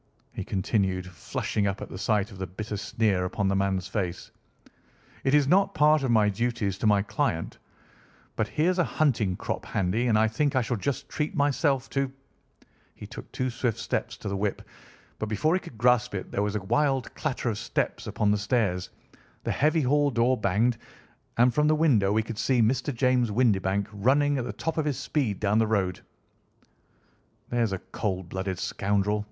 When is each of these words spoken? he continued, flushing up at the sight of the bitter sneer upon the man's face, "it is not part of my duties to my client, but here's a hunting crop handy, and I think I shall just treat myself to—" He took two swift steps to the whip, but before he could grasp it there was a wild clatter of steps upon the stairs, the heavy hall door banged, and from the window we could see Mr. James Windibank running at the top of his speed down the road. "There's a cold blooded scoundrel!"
he 0.33 0.43
continued, 0.43 1.05
flushing 1.05 1.67
up 1.67 1.79
at 1.79 1.87
the 1.87 1.97
sight 1.99 2.31
of 2.31 2.39
the 2.39 2.47
bitter 2.47 2.75
sneer 2.75 3.23
upon 3.25 3.47
the 3.47 3.55
man's 3.55 3.87
face, 3.87 4.31
"it 5.23 5.35
is 5.35 5.47
not 5.47 5.75
part 5.75 6.01
of 6.01 6.09
my 6.09 6.27
duties 6.27 6.79
to 6.79 6.87
my 6.87 7.03
client, 7.03 7.59
but 8.35 8.47
here's 8.47 8.79
a 8.79 8.83
hunting 8.83 9.35
crop 9.35 9.63
handy, 9.63 10.07
and 10.07 10.17
I 10.17 10.27
think 10.27 10.55
I 10.55 10.63
shall 10.63 10.75
just 10.77 11.07
treat 11.07 11.35
myself 11.35 11.87
to—" 11.91 12.11
He 12.95 13.05
took 13.05 13.31
two 13.31 13.51
swift 13.51 13.77
steps 13.77 14.17
to 14.17 14.27
the 14.27 14.35
whip, 14.35 14.63
but 15.19 15.29
before 15.29 15.53
he 15.53 15.59
could 15.59 15.77
grasp 15.77 16.15
it 16.15 16.31
there 16.31 16.41
was 16.41 16.55
a 16.55 16.61
wild 16.63 17.13
clatter 17.13 17.49
of 17.51 17.59
steps 17.59 18.07
upon 18.07 18.31
the 18.31 18.39
stairs, 18.39 18.89
the 19.43 19.51
heavy 19.51 19.81
hall 19.81 20.09
door 20.09 20.35
banged, 20.35 20.79
and 21.37 21.53
from 21.53 21.67
the 21.67 21.75
window 21.75 22.11
we 22.11 22.23
could 22.23 22.39
see 22.39 22.59
Mr. 22.59 22.91
James 22.91 23.29
Windibank 23.31 23.87
running 23.93 24.39
at 24.39 24.45
the 24.45 24.51
top 24.53 24.79
of 24.79 24.85
his 24.85 24.97
speed 24.97 25.39
down 25.39 25.59
the 25.59 25.67
road. 25.67 25.99
"There's 27.49 27.71
a 27.71 27.77
cold 27.93 28.29
blooded 28.29 28.57
scoundrel!" 28.57 29.19